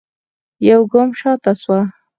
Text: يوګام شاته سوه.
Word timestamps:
يوګام 0.69 1.09
شاته 1.19 1.51
سوه. 1.61 1.79